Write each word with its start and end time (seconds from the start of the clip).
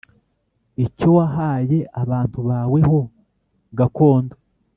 icyo 0.85 1.07
wahaye 1.17 1.79
abantu 2.01 2.39
bawe 2.49 2.79
ho 2.89 2.99
gakondo. 3.77 4.35